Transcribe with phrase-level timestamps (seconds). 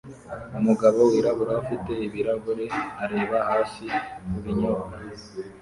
[0.59, 2.65] Umugabo wirabura ufite ibirahure
[3.03, 3.85] areba hasi
[4.29, 4.95] kubinyobwa